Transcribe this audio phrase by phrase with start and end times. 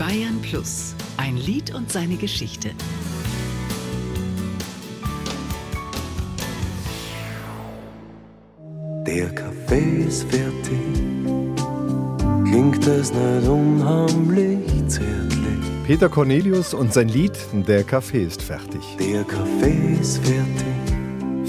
[0.00, 0.94] Bayern Plus.
[1.18, 2.70] Ein Lied und seine Geschichte.
[9.06, 10.80] Der Kaffee ist fertig.
[12.46, 15.84] Klingt es nicht unheimlich zärtlich?
[15.86, 17.32] Peter Cornelius und sein Lied
[17.68, 18.80] Der Kaffee ist fertig.
[18.98, 20.89] Der Kaffee ist fertig.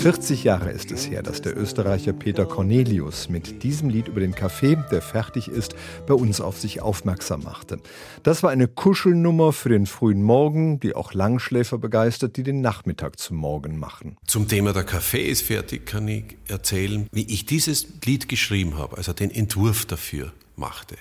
[0.00, 4.34] 40 Jahre ist es her, dass der Österreicher Peter Cornelius mit diesem Lied über den
[4.34, 5.74] Kaffee, der fertig ist,
[6.06, 7.76] bei uns auf sich aufmerksam machte.
[8.22, 13.18] Das war eine Kuschelnummer für den frühen Morgen, die auch Langschläfer begeistert, die den Nachmittag
[13.18, 14.16] zum Morgen machen.
[14.26, 18.96] Zum Thema der Kaffee ist fertig kann ich erzählen, wie ich dieses Lied geschrieben habe,
[18.96, 20.96] also den Entwurf dafür machte.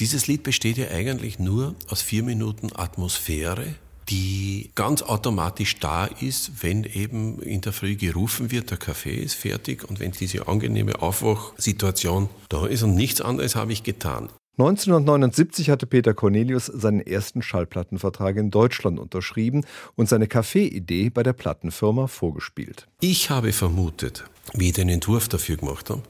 [0.00, 3.76] Dieses Lied besteht ja eigentlich nur aus vier Minuten Atmosphäre,
[4.08, 9.34] die ganz automatisch da ist, wenn eben in der Früh gerufen wird, der Kaffee ist
[9.34, 14.28] fertig und wenn diese angenehme Aufwachsituation da ist und nichts anderes habe ich getan.
[14.56, 19.64] 1979 hatte Peter Cornelius seinen ersten Schallplattenvertrag in Deutschland unterschrieben
[19.96, 22.86] und seine Kaffeeidee bei der Plattenfirma vorgespielt.
[23.00, 26.02] Ich habe vermutet, wie ich den Entwurf dafür gemacht habe,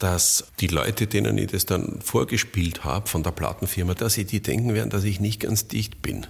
[0.00, 4.42] dass die Leute, denen ich das dann vorgespielt habe von der Plattenfirma, dass sie die
[4.42, 6.26] denken werden, dass ich nicht ganz dicht bin.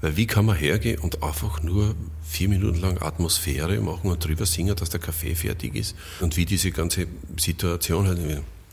[0.00, 4.46] Weil wie kann man hergehen und einfach nur vier Minuten lang Atmosphäre machen und drüber
[4.46, 8.20] singen, dass der Kaffee fertig ist und wie diese ganze Situation halt.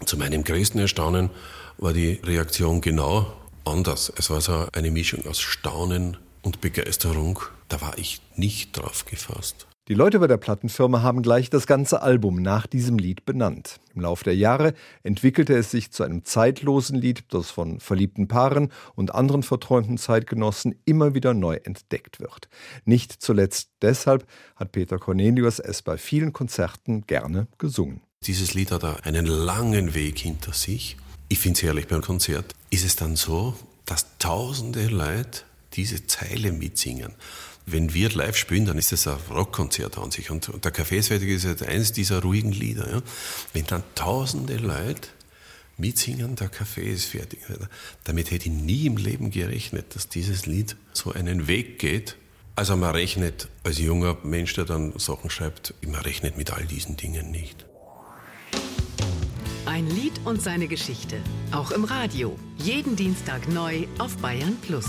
[0.06, 1.30] Zu meinem größten Erstaunen
[1.78, 4.12] war die Reaktion genau anders.
[4.18, 7.40] Es war so eine Mischung aus Staunen und Begeisterung.
[7.70, 9.68] Da war ich nicht drauf gefasst.
[9.88, 13.80] Die Leute bei der Plattenfirma haben gleich das ganze Album nach diesem Lied benannt.
[13.94, 18.72] Im Laufe der Jahre entwickelte es sich zu einem zeitlosen Lied, das von verliebten Paaren
[18.95, 22.50] und anderen verträumten Zeitgenossen immer wieder neu entdeckt wird.
[22.86, 24.25] Nicht zuletzt deshalb
[24.56, 28.02] hat Peter Cornelius es bei vielen Konzerten gerne gesungen.
[28.23, 30.97] Dieses Lied hat einen langen Weg hinter sich.
[31.30, 32.56] Ich finde es herrlich beim Konzert.
[32.72, 33.53] Ist es dann so,
[33.86, 35.41] dass tausende Leute
[35.73, 37.13] diese Zeile mitsingen?
[37.66, 40.30] Wenn wir live spielen, dann ist das ein Rockkonzert an sich.
[40.30, 42.90] Und, der Café ist jetzt eines dieser ruhigen Lieder.
[42.90, 43.01] Ja.
[43.53, 45.09] Wenn dann tausende Leute
[45.78, 47.40] mitsingen, der Kaffee ist fertig.
[48.03, 52.17] Damit hätte ich nie im Leben gerechnet, dass dieses Lied so einen Weg geht.
[52.56, 56.95] Also man rechnet als junger Mensch, der dann Sachen schreibt, man rechnet mit all diesen
[56.95, 57.66] Dingen nicht.
[59.66, 61.17] Ein Lied und seine Geschichte.
[61.51, 62.38] Auch im Radio.
[62.57, 64.85] Jeden Dienstag neu auf Bayern Plus.